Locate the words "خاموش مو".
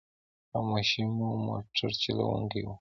0.49-1.27